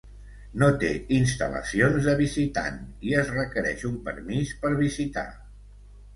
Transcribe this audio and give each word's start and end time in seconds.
No 0.61 0.69
té 0.83 0.87
instal·lacions 1.17 2.07
de 2.07 2.15
visitant 2.21 2.81
i 3.11 3.15
es 3.25 3.31
requereix 3.37 3.85
un 3.93 4.01
permís 4.09 4.57
per 4.65 4.75
visitar. 4.83 5.29